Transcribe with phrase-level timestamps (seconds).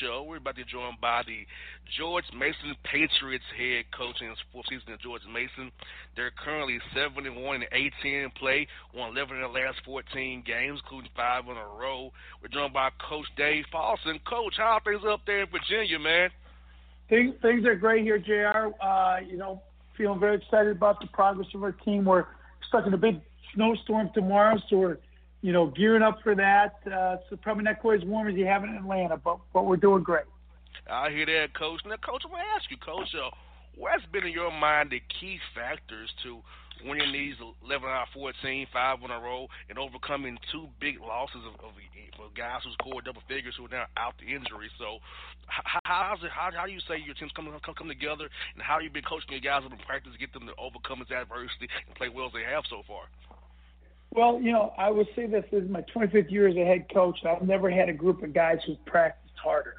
[0.00, 1.46] Joined by the
[1.96, 5.70] George Mason Patriots head coach in the fourth season of George Mason.
[6.16, 10.42] They're currently 7 and 1 and 18 in play, won 11 in the last 14
[10.46, 12.12] games, including five in a row.
[12.40, 14.22] We're joined by Coach Dave Paulsen.
[14.24, 16.30] Coach, how are things up there in Virginia, man?
[17.08, 18.72] Things, things are great here, JR.
[18.82, 19.60] Uh, you know,
[19.96, 22.04] feeling very excited about the progress of our team.
[22.04, 22.26] We're
[22.68, 23.20] stuck in a big
[23.54, 24.98] snowstorm tomorrow, so we're
[25.42, 26.78] you know, gearing up for that.
[26.86, 29.76] Uh, it's probably not quite as warm as you have in Atlanta, but but we're
[29.76, 30.24] doing great.
[30.90, 31.80] I hear that, Coach.
[31.84, 33.30] Now, Coach, I want to ask you, Coach, uh,
[33.76, 36.42] what's been in your mind the key factors to
[36.84, 41.42] winning these 11 out of 14, five in a row, and overcoming two big losses
[41.46, 44.66] of, of, of guys who scored double figures who are now out the injury.
[44.78, 44.98] So,
[45.46, 48.62] how, how's it, how, how do you say your team's come, come, come together, and
[48.62, 51.70] how you been coaching your guys in practice to get them to overcome this adversity
[51.86, 53.06] and play well as they have so far?
[54.14, 57.24] Well, you know, I would say this is my 25th year as a head coach.
[57.24, 59.74] I've never had a group of guys who've practiced harder.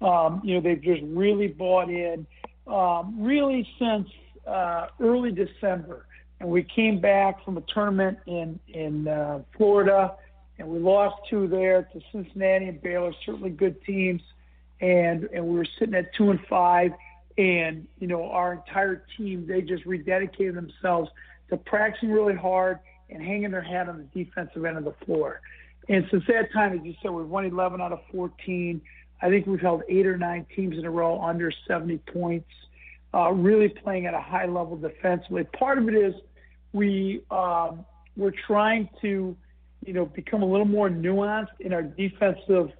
[0.00, 2.26] Um, you know, they've just really bought in,
[2.66, 4.08] um, really since
[4.46, 6.06] uh, early December.
[6.40, 10.14] And we came back from a tournament in in uh, Florida,
[10.58, 14.22] and we lost two there to Cincinnati and Baylor, certainly good teams.
[14.80, 16.92] And and we were sitting at two and five,
[17.36, 21.10] and you know our entire team they just rededicated themselves
[21.50, 22.78] to practicing really hard
[23.10, 25.40] and hanging their hat on the defensive end of the floor.
[25.88, 28.80] And since that time, as you said, we've won 11 out of 14.
[29.20, 32.48] I think we've held eight or nine teams in a row under 70 points.
[33.14, 35.44] uh, really playing at a high level defensively.
[35.44, 36.14] Part of it is
[36.72, 37.84] we um,
[38.16, 39.36] we're trying to
[39.86, 42.70] you know become a little more nuanced in our defensive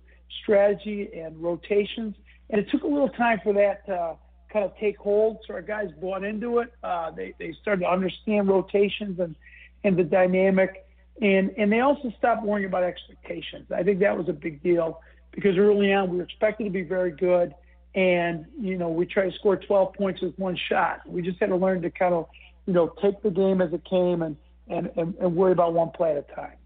[0.43, 2.17] strategy and rotations,
[2.51, 4.17] and it took a little time for that to
[4.53, 5.39] kind of take hold.
[5.47, 6.73] So our guys bought into it.
[6.83, 9.37] Uh, they they started to understand rotations and
[9.85, 10.87] and the dynamic,
[11.23, 13.71] and and they also stopped worrying about expectations.
[13.71, 15.01] I think that was a big deal
[15.31, 17.55] because early on we were expected to be very good
[17.95, 21.01] and you know we tried to score 12 points with one shot.
[21.07, 22.27] We just had to learn to kind of
[22.67, 24.37] you know take the game as it came and
[24.69, 26.57] and and, and worry about one play at a time.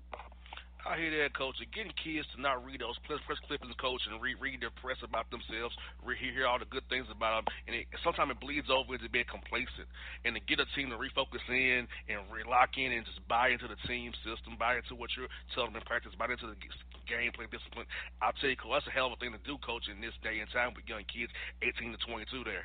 [0.88, 1.60] I hear that, coach.
[1.76, 4.96] Getting kids to not read those press, press clippings, coach, and read read their press
[5.04, 8.72] about themselves, read, hear all the good things about them, and it, sometimes it bleeds
[8.72, 9.84] over into being complacent.
[10.24, 13.68] And to get a team to refocus in and relock in and just buy into
[13.68, 16.56] the team system, buy into what you're telling them in practice, buy into the
[17.04, 17.84] gameplay discipline.
[18.24, 20.16] I'll tell you, coach, that's a hell of a thing to do, coach, in this
[20.24, 21.28] day and time with young kids,
[21.60, 22.64] 18 to 22 there.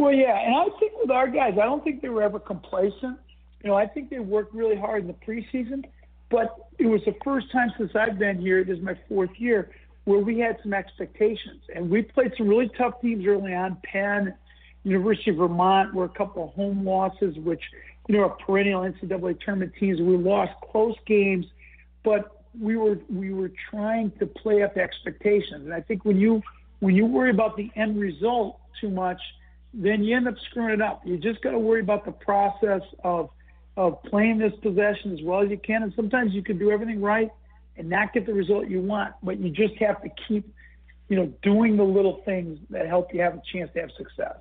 [0.00, 3.20] Well, yeah, and I think with our guys, I don't think they were ever complacent.
[3.60, 5.84] You know, I think they worked really hard in the preseason
[6.32, 9.70] but it was the first time since I've been here, this is my fourth year,
[10.04, 11.60] where we had some expectations.
[11.72, 13.76] And we played some really tough teams early on.
[13.84, 14.34] Penn,
[14.82, 17.62] University of Vermont were a couple of home losses, which,
[18.08, 20.00] you know, are perennial NCAA tournament teams.
[20.00, 21.46] We lost close games,
[22.02, 25.64] but we were we were trying to play up expectations.
[25.64, 26.42] And I think when you
[26.80, 29.20] when you worry about the end result too much,
[29.72, 31.02] then you end up screwing it up.
[31.04, 33.28] You just got to worry about the process of–
[33.76, 35.82] of playing this possession as well as you can.
[35.82, 37.30] And sometimes you can do everything right
[37.76, 40.54] and not get the result you want, but you just have to keep,
[41.08, 44.36] you know, doing the little things that help you have a chance to have success.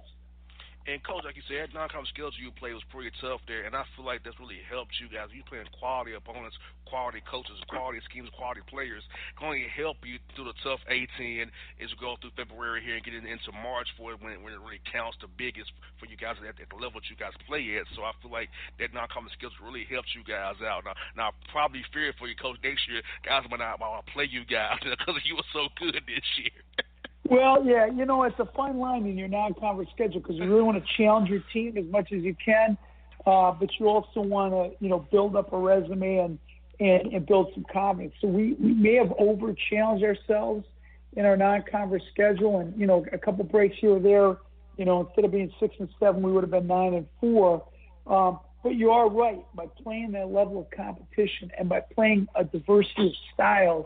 [0.90, 3.78] And coach, like you said, that non-conference skills you play was pretty tough there, and
[3.78, 5.30] I feel like that's really helped you guys.
[5.30, 6.58] You playing quality opponents,
[6.90, 9.06] quality coaches, quality schemes, quality players.
[9.38, 13.06] Going to help you through the tough A10 as you go through February here and
[13.06, 15.70] get into March for it when it, when it really counts the biggest
[16.02, 17.86] for you guys at, at the level that you guys play at.
[17.94, 18.50] So I feel like
[18.82, 20.82] that non-conference skills really helps you guys out.
[20.84, 24.12] Now, now I probably fear for you, coach, next year guys might not want to
[24.12, 26.58] play you guys because you were so good this year.
[27.32, 30.64] Well, yeah, you know, it's a fine line in your non-conference schedule because you really
[30.64, 32.78] want to challenge your team as much as you can,
[33.26, 36.38] uh, but you also want to, you know, build up a resume and,
[36.82, 38.14] and, and build some confidence.
[38.20, 40.66] So we, we may have over-challenged ourselves
[41.14, 44.36] in our non-conference schedule, and you know, a couple breaks here or there.
[44.76, 47.66] You know, instead of being six and seven, we would have been nine and four.
[48.08, 52.44] Um, but you are right by playing that level of competition and by playing a
[52.44, 53.86] diversity of styles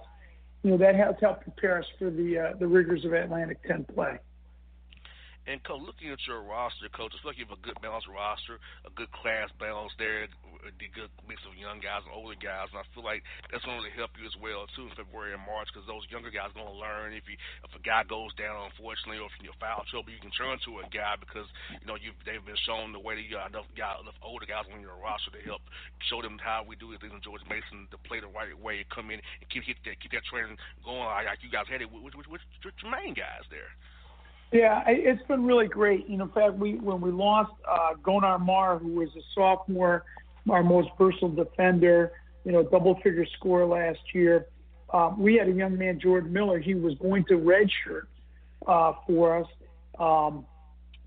[0.65, 3.85] you know that has helped prepare us for the uh, the rigors of Atlantic 10
[3.94, 4.17] play.
[5.45, 8.57] And coach, looking at your roster, coach, it's like you have a good balanced roster,
[8.81, 12.81] a good class balance there, a good mix of young guys and older guys, and
[12.81, 13.21] I feel like
[13.53, 16.33] that's going to help you as well too in February and March because those younger
[16.33, 19.38] guys are going to learn if you if a guy goes down unfortunately or if
[19.38, 21.45] you foul trouble, you can turn to a guy because
[21.77, 24.50] you know you they've been shown the way that you got enough guys, enough older
[24.50, 25.62] guys on your roster to help
[26.09, 29.13] show them how we do things in George Mason to play the right way, come
[29.13, 32.01] in and keep keep that keep that training going like you guys had it with,
[32.01, 33.69] with, with, with your main guys there.
[34.56, 36.07] Yeah, it's been really great.
[36.07, 40.06] You know, in fact, we when we lost uh, Goanar Mar, who was a sophomore,
[40.50, 42.13] our most versatile defender,
[42.46, 44.46] you know, double-figure score last year.
[44.94, 46.60] Um, we had a young man, Jordan Miller.
[46.60, 48.04] He was going to redshirt
[48.66, 49.48] uh, for us,
[50.00, 50.46] um,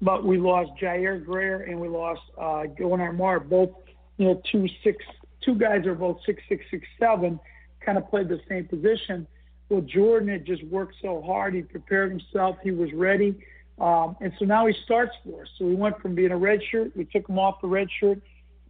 [0.02, 3.40] but we lost Jaire Grayer and we lost uh, Goanar Mar.
[3.40, 3.70] Both,
[4.18, 5.02] you know, two six,
[5.42, 7.40] two guys are both six six six seven,
[7.80, 9.26] kind of played the same position
[9.68, 11.54] well, Jordan had just worked so hard.
[11.54, 12.56] He prepared himself.
[12.62, 13.36] He was ready.
[13.80, 15.48] Um, and so now he starts for us.
[15.58, 16.96] So we went from being a red shirt.
[16.96, 18.20] We took him off the red shirt.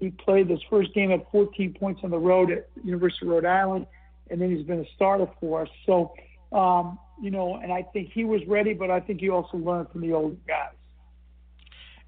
[0.00, 3.44] He played his first game at 14 points on the road at University of Rhode
[3.44, 3.86] Island,
[4.30, 5.68] and then he's been a starter for us.
[5.86, 6.14] So,
[6.52, 9.88] um, you know, and I think he was ready, but I think he also learned
[9.90, 10.74] from the older guys.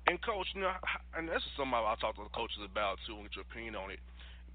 [0.06, 0.72] And coach, you know,
[1.16, 3.76] and this is something I'll talk to the coaches about too, and get your opinion
[3.76, 3.98] on it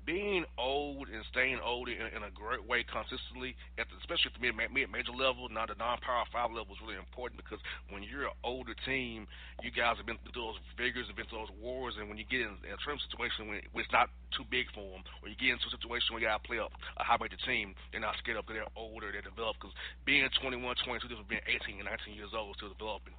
[0.05, 4.71] being old and staying old in, in a great way consistently, at the, especially at
[4.71, 7.57] major level, not the non power five level, is really important because
[7.89, 9.25] when you're an older team,
[9.65, 12.25] you guys have been through those vigors, have been through those wars, and when you
[12.29, 15.57] get in, a trim situation when, it's not too big for them, or you get
[15.57, 16.71] into a situation where you got to play up
[17.01, 19.57] a high major team, they're not scared of because they're older, they're developed.
[19.57, 19.73] Because
[20.05, 23.17] being 21, 22, different being 18 and 19 years old, still developing.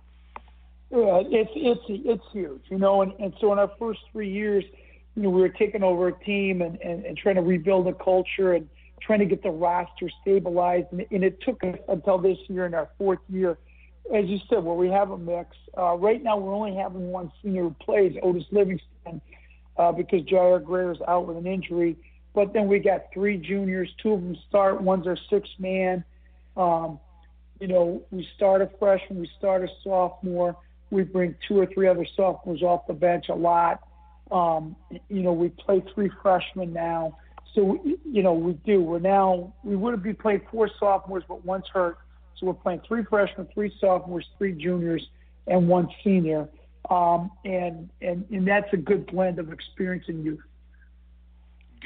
[0.87, 4.63] Yeah, it's it's it's huge, you know, and and so in our first three years
[5.17, 7.95] you know, we were taking over a team and, and, and trying to rebuild a
[7.95, 8.69] culture and
[9.01, 10.87] trying to get the roster stabilized.
[10.93, 13.57] And, and it took us until this year in our fourth year,
[14.15, 15.57] as you said, where we have a mix.
[15.77, 19.21] Uh, right now, we're only having one senior who plays, Otis Livingston,
[19.79, 21.97] uh, because Jaire Grayer is out with an injury.
[22.35, 23.89] But then we got three juniors.
[24.03, 24.83] Two of them start.
[24.83, 26.05] One's our sixth man.
[26.59, 27.01] Um,
[27.59, 30.57] you know, we start a freshman, we start a sophomore.
[30.91, 33.81] we bring two or three other sophomores off the bench a lot.
[34.31, 34.77] Um,
[35.09, 37.19] you know, we play three freshmen now.
[37.55, 38.83] So, you know, we do.
[38.83, 41.99] We're now, we would have been playing four sophomores, but one's hurt.
[42.37, 45.07] So we're playing three freshmen, three sophomores, three juniors,
[45.47, 46.49] and one senior.
[46.91, 50.41] Um, and, and, and that's a good blend of experience and youth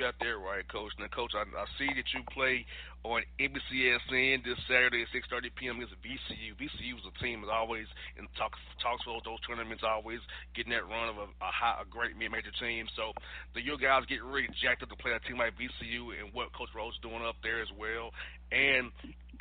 [0.01, 0.97] got there right, Coach.
[0.97, 2.65] Now, Coach, I, I see that you play
[3.05, 5.77] on NBCSN this Saturday at 6:30 p.m.
[5.77, 6.57] against VCU.
[6.57, 7.85] VCU is a team that's always
[8.17, 10.25] in talks talks for those tournaments, always
[10.57, 12.89] getting that run of a, a, high, a great mid-major team.
[12.97, 13.13] So,
[13.53, 16.57] do your guys get really jacked up to play a team like VCU and what
[16.57, 18.17] Coach Rhoades is doing up there as well.
[18.49, 18.89] And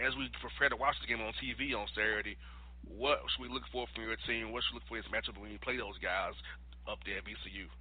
[0.04, 2.36] as we prepare to watch the game on TV on Saturday,
[2.84, 4.52] what should we look for from your team?
[4.52, 6.36] What should we look for in this matchup when you play those guys
[6.84, 7.72] up there at VCU?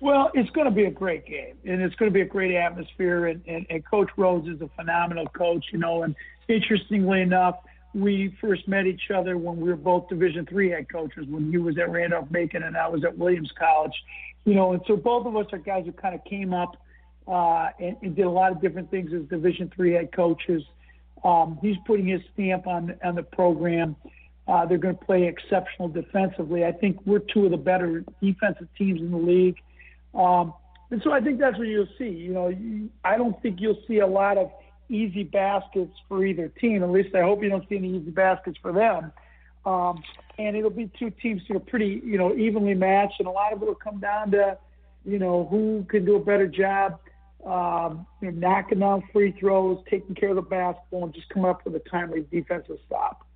[0.00, 2.54] Well, it's going to be a great game, and it's going to be a great
[2.54, 3.26] atmosphere.
[3.26, 6.04] And, and, and Coach Rhoades is a phenomenal coach, you know.
[6.04, 6.16] And
[6.48, 7.56] interestingly enough,
[7.92, 11.26] we first met each other when we were both Division three head coaches.
[11.28, 13.92] When he was at Randolph Macon and I was at Williams College,
[14.46, 14.72] you know.
[14.72, 16.76] And so both of us are guys who kind of came up
[17.28, 20.62] uh, and, and did a lot of different things as Division three head coaches.
[21.24, 23.96] Um, he's putting his stamp on on the program.
[24.06, 24.08] Uh,
[24.66, 26.64] they're going to play exceptional defensively.
[26.64, 29.56] I think we're two of the better defensive teams in the league.
[30.14, 30.54] Um,
[30.90, 32.08] and so I think that's what you'll see.
[32.08, 34.50] You know, I don't think you'll see a lot of
[34.88, 36.82] easy baskets for either team.
[36.82, 39.12] At least I hope you don't see any easy baskets for them.
[39.64, 40.02] Um,
[40.38, 43.52] and it'll be two teams that are pretty, you know, evenly matched, and a lot
[43.52, 44.58] of it will come down to,
[45.04, 46.98] you know, who can do a better job,
[47.46, 51.44] um, you know, knocking down free throws, taking care of the basketball, and just come
[51.44, 53.26] up with a timely defensive stop.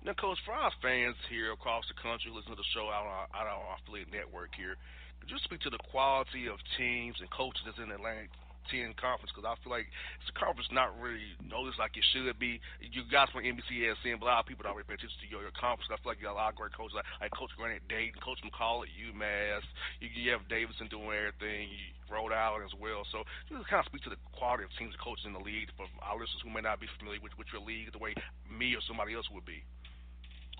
[0.00, 3.28] Now, Coach, for our fans here across the country, listen to the show out on,
[3.36, 4.80] our affiliate network here,
[5.20, 8.32] could you speak to the quality of teams and coaches that's in the Atlantic
[8.72, 9.28] 10 conference?
[9.28, 9.84] Because I feel like
[10.24, 12.64] it's a conference not really noticed like it should be.
[12.80, 15.44] You guys from NBCSN, but a lot of people don't really pay attention to your,
[15.44, 15.92] your conference.
[15.92, 18.24] I feel like you got a lot of great coaches like, like Coach Grant Dayton,
[18.24, 19.68] Coach McCall at UMass.
[20.00, 21.68] You, you have Davidson doing everything.
[21.68, 23.06] You, Rhode Island as well.
[23.12, 25.70] So just kind of speak to the quality of teams and coaches in the league
[25.78, 28.18] for our listeners who may not be familiar with, with your league the way
[28.50, 29.62] me or somebody else would be.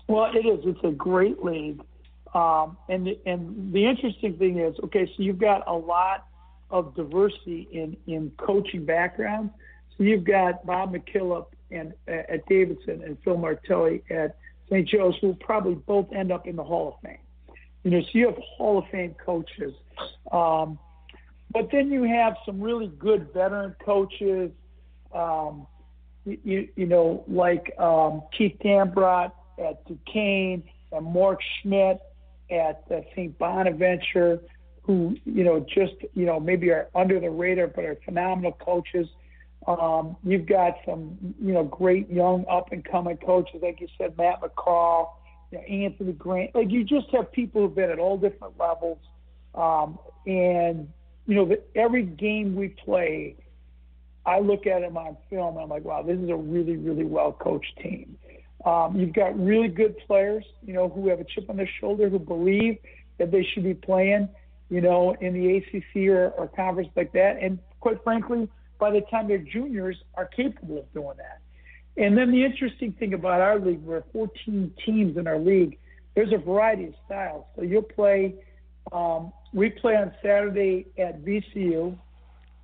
[0.07, 0.59] Well, it is.
[0.65, 1.81] It's a great league.
[2.33, 6.27] Um, and and the interesting thing is, okay, so you've got a lot
[6.69, 9.53] of diversity in in coaching backgrounds.
[9.97, 14.37] So you've got Bob McKillop and uh, at Davidson and Phil Martelli at
[14.69, 14.87] St.
[14.87, 17.17] Joe's, who will probably both end up in the Hall of Fame.
[17.83, 19.73] You know, so you have Hall of Fame coaches.
[20.31, 20.79] Um,
[21.51, 24.51] but then you have some really good veteran coaches,
[25.13, 25.67] um,
[26.23, 31.99] you, you know, like um, Keith Dambrot at Duquesne and Mark Schmidt
[32.51, 33.37] at uh, St.
[33.37, 34.41] Bonaventure,
[34.83, 39.07] who you know just you know maybe are under the radar but are phenomenal coaches.
[39.67, 44.17] Um, you've got some you know great young up and coming coaches like you said,
[44.17, 45.09] Matt McCall,
[45.51, 46.55] you know, Anthony Grant.
[46.55, 48.99] Like you just have people who've been at all different levels,
[49.55, 50.89] um, and
[51.27, 53.35] you know that every game we play.
[54.23, 57.05] I look at them on film and I'm like, wow, this is a really, really
[57.05, 58.19] well coached team.
[58.65, 62.09] Um, you've got really good players, you know, who have a chip on their shoulder,
[62.09, 62.77] who believe
[63.17, 64.29] that they should be playing,
[64.69, 67.37] you know, in the ACC or, or conference like that.
[67.41, 68.47] And quite frankly,
[68.79, 71.39] by the time they're juniors, are capable of doing that.
[71.97, 75.77] And then the interesting thing about our league, we're 14 teams in our league.
[76.15, 77.45] There's a variety of styles.
[77.55, 78.35] So you'll play.
[78.91, 81.97] Um, we play on Saturday at VCU,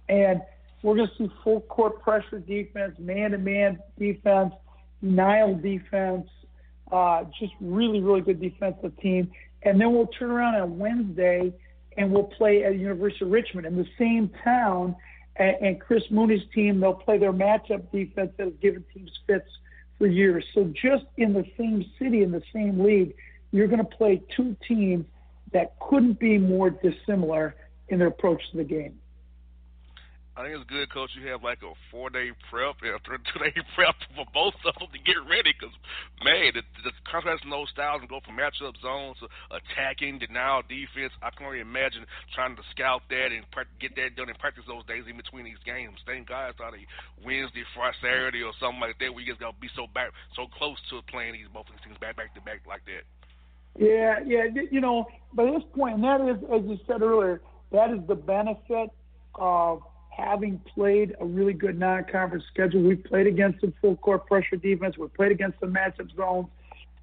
[0.10, 0.42] and
[0.82, 4.54] we're going to see full court pressure defense, man-to-man defense
[5.01, 6.27] Nile defense,
[6.92, 9.32] uh, just really, really good defensive team.
[9.63, 11.54] And then we'll turn around on Wednesday
[11.98, 14.96] and we'll play at University of Richmond in the same town.
[15.36, 19.50] And, and Chris Mooney's team, they'll play their matchup defense that has given teams fits
[19.98, 20.46] for years.
[20.54, 23.16] So just in the same city, in the same league,
[23.51, 25.06] you're going to play two teams
[25.54, 27.56] that couldn't be more dissimilar
[27.89, 29.00] in their approach to the game.
[30.38, 31.10] I think it's good, Coach.
[31.17, 33.01] You have like a four day prep and a
[33.34, 35.50] two day prep for both of them to get ready.
[35.50, 35.74] Because
[36.22, 40.62] man, the, the contrast in those styles and go from matchup zones to attacking, denial,
[40.70, 41.10] defense.
[41.25, 42.06] I can only imagine
[42.38, 43.41] trying to scout that and
[43.82, 45.98] get that done and practice those days in between these games.
[46.06, 46.86] Thank God it's not a
[47.25, 50.46] Wednesday, Friday, Saturday, or something like that where you guys gotta be so back, so
[50.53, 53.10] close to playing these both of these things back back to back like that.
[53.74, 54.53] Yeah, yeah.
[54.53, 57.41] You know, by this point, and that is, as you said earlier,
[57.74, 58.94] that is the benefit
[59.34, 59.82] of
[60.17, 62.81] having played a really good non-conference schedule.
[62.81, 64.97] We've played against some full court pressure defense.
[64.97, 66.47] We've played against some matchup zones.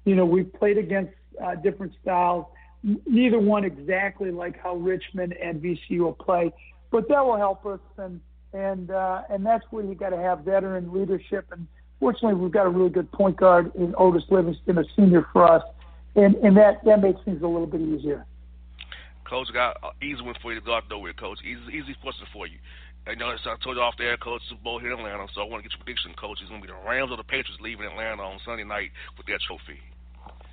[0.03, 2.45] You know, we've played against uh, different styles.
[2.83, 6.51] Neither one exactly like how Richmond and VCU will play,
[6.91, 7.79] but that will help us.
[7.97, 8.19] And
[8.53, 11.45] and uh, and that's where you got to have veteran leadership.
[11.51, 11.67] And
[11.99, 15.63] fortunately, we've got a really good point guard in Otis Livingston, a senior for us.
[16.15, 18.25] and and that that makes things a little bit easier.
[19.27, 21.39] Coach got an easy one for you to go out the with, Coach.
[21.43, 22.57] Easy, easy question for you.
[23.07, 25.41] I know I told you off the air, Coach, Super Bowl here in Atlanta, so
[25.41, 26.39] I want to get your prediction, Coach.
[26.41, 29.27] It's going to be the Rams or the Patriots leaving Atlanta on Sunday night with
[29.27, 29.79] that trophy.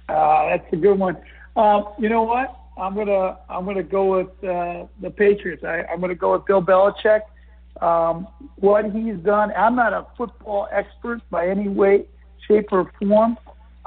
[0.09, 1.16] Uh, that's a good one.
[1.56, 2.54] Um, you know what?
[2.76, 5.62] I'm gonna I'm gonna go with uh, the Patriots.
[5.62, 7.21] I, I'm gonna go with Bill Belichick.
[7.80, 9.52] Um, what he's done.
[9.56, 12.06] I'm not a football expert by any way,
[12.49, 13.37] shape, or form,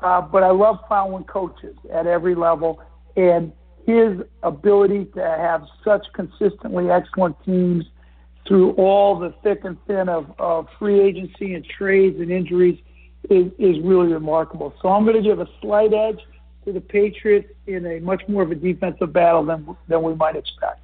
[0.03, 2.81] uh, but I love following coaches at every level,
[3.15, 3.51] and
[3.86, 7.86] his ability to have such consistently excellent teams
[8.48, 12.80] through all the thick and thin of, of free agency and trades and injuries
[13.30, 14.74] is, is really remarkable.
[14.82, 16.20] So I'm going to give a slight edge
[16.66, 20.36] to the Patriots in a much more of a defensive battle than than we might
[20.36, 20.82] expect.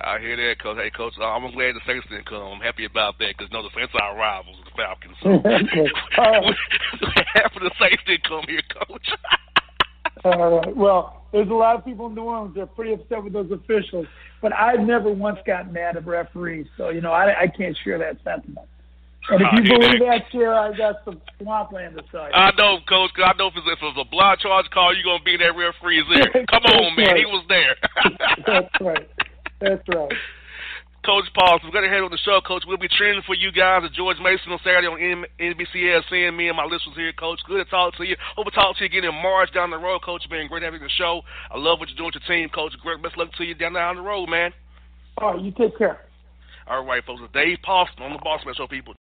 [0.00, 0.76] I hear that, coach.
[0.76, 2.42] Hey, coach, I'm glad the Saints didn't come.
[2.42, 5.16] I'm happy about that because no, the Saints are our rivals, the Falcons.
[5.22, 5.40] So
[7.34, 9.08] half of the Saints didn't come here, coach.
[10.24, 10.76] All right.
[10.76, 13.50] Well, there's a lot of people in New Orleans that are pretty upset with those
[13.50, 14.06] officials,
[14.40, 17.98] but I've never once gotten mad at referees, so you know I, I can't share
[17.98, 18.66] that sentiment.
[19.28, 22.18] And if you believe that, chair, I got some swampland to say.
[22.18, 23.10] I know, coach.
[23.16, 25.40] Cause I know if it's, if it's a blind charge call, you're gonna be in
[25.40, 26.46] that referee's ear.
[26.48, 27.06] Come on, man.
[27.08, 27.16] Right.
[27.18, 27.76] He was there.
[28.46, 29.10] That's right.
[29.60, 30.12] That's right.
[31.06, 32.64] Coach Paul, so we're going to head on the show, Coach.
[32.66, 34.98] We'll be training for you guys at George Mason on Saturday on
[35.38, 36.02] NBCS.
[36.10, 37.38] Seeing me and my listeners here, Coach.
[37.46, 38.16] Good to talk to you.
[38.34, 40.26] Hope to talk to you again in March down the road, Coach.
[40.28, 41.22] Been great having the show.
[41.54, 42.74] I love what you're doing with your team, Coach.
[42.82, 44.50] Great best luck to you down down the road, man.
[45.18, 46.02] All right, you take care.
[46.66, 47.22] All right, folks.
[47.32, 48.94] Dave Paulsen on the Boss Man Show, people.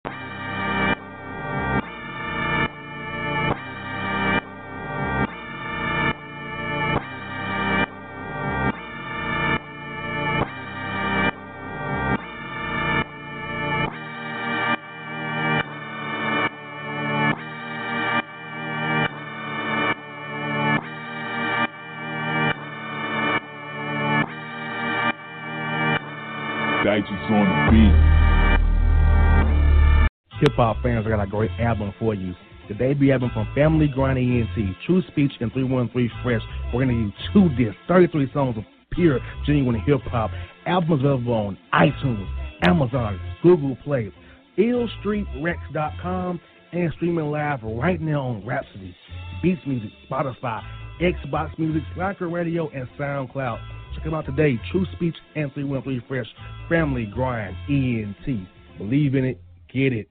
[26.86, 27.96] On the beat.
[30.42, 32.34] Hip hop fans, I got a great album for you.
[32.68, 36.42] The debut album from Family Grind ENT, True Speech and 313 Fresh.
[36.74, 40.32] We're going to use two discs, 33 songs of pure, genuine hip hop.
[40.66, 42.28] Albums available on iTunes,
[42.64, 44.12] Amazon, Google Play,
[44.58, 46.42] illstreetrex.com,
[46.74, 48.94] and streaming live right now on Rhapsody,
[49.42, 50.62] Beats Music, Spotify,
[51.00, 53.73] Xbox Music, Slacker Radio, and SoundCloud.
[53.96, 54.60] Check them out today.
[54.72, 56.28] True Speech and 313 Fresh.
[56.70, 58.48] Family Grind ENT.
[58.78, 59.42] Believe in it.
[59.74, 60.08] Get it.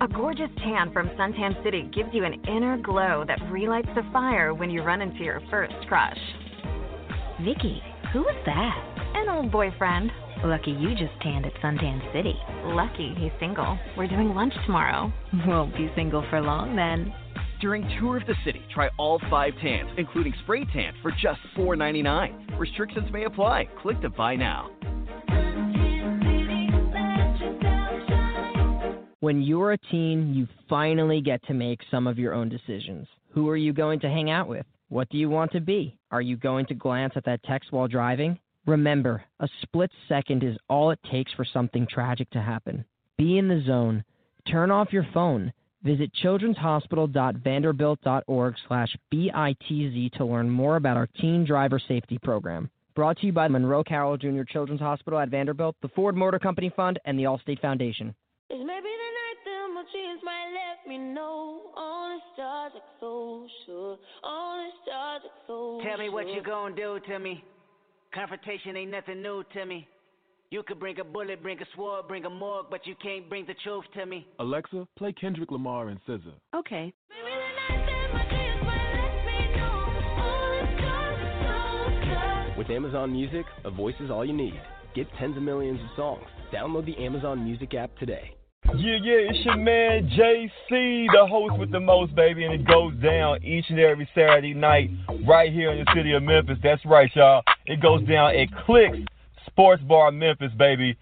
[0.00, 4.52] A gorgeous tan from Suntan City gives you an inner glow that relights the fire
[4.52, 6.18] when you run into your first crush.
[7.42, 7.80] Vicky,
[8.12, 9.12] who is that?
[9.14, 10.10] An old boyfriend.
[10.44, 12.34] Lucky you just tanned at Suntan City.
[12.64, 13.78] Lucky he's single.
[13.96, 15.12] We're doing lunch tomorrow.
[15.46, 17.14] Won't be single for long then.
[17.60, 22.58] During Tour of the City, try all five tans, including spray tan, for just $4.99.
[22.58, 23.68] Restrictions may apply.
[23.80, 24.70] Click to buy now.
[29.20, 33.06] When you're a teen, you finally get to make some of your own decisions.
[33.30, 34.66] Who are you going to hang out with?
[34.90, 35.96] What do you want to be?
[36.10, 38.38] Are you going to glance at that text while driving?
[38.66, 42.84] Remember, a split second is all it takes for something tragic to happen.
[43.16, 44.04] Be in the zone.
[44.50, 45.52] Turn off your phone.
[45.84, 52.70] Visit childrenshospital.vanderbilt.org slash BITZ to learn more about our teen driver safety program.
[52.94, 54.44] Brought to you by Monroe Carell Jr.
[54.50, 58.14] Children's Hospital at Vanderbilt, the Ford Motor Company Fund, and the Allstate Foundation.
[58.48, 61.60] It's maybe the night that my dreams might let me know.
[61.76, 63.98] All the stars are so sure.
[64.22, 66.36] All the stars are so Tell me what sure.
[66.36, 67.44] you gonna do to me.
[68.14, 69.86] Confrontation ain't nothing new to me.
[70.50, 73.46] You could bring a bullet, bring a sword, bring a morgue, but you can't bring
[73.46, 74.26] the truth to me.
[74.38, 76.32] Alexa, play Kendrick Lamar and SZA.
[76.54, 76.92] Okay.
[82.56, 84.60] With Amazon Music, a voice is all you need.
[84.94, 86.24] Get tens of millions of songs.
[86.52, 88.36] Download the Amazon Music app today.
[88.76, 92.94] Yeah, yeah, it's your man JC, the host with the most, baby, and it goes
[93.02, 94.90] down each and every Saturday night
[95.26, 96.58] right here in the city of Memphis.
[96.62, 97.42] That's right, y'all.
[97.66, 98.98] It goes down at Clicks
[99.54, 100.98] Sports Bar Memphis, baby.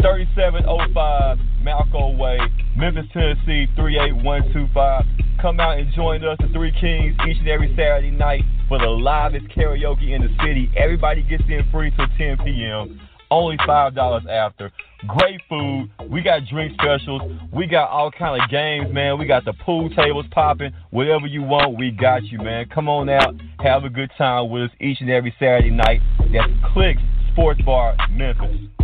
[0.00, 2.38] 3705 Malco Way,
[2.76, 5.04] Memphis, Tennessee 38125.
[5.42, 8.86] Come out and join us, the Three Kings, each and every Saturday night for the
[8.86, 10.70] livest karaoke in the city.
[10.76, 13.00] Everybody gets in free till 10 p.m.
[13.28, 14.70] Only five dollars after.
[15.08, 15.90] Great food.
[16.08, 17.22] We got drink specials.
[17.52, 19.18] We got all kind of games, man.
[19.18, 20.70] We got the pool tables popping.
[20.90, 22.68] Whatever you want, we got you, man.
[22.72, 26.00] Come on out, have a good time with us each and every Saturday night.
[26.32, 27.02] That's Clicks
[27.36, 28.75] Sports Bar, Memphis.